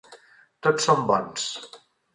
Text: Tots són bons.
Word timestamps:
Tots 0.67 0.89
són 0.89 1.05
bons. 1.15 1.49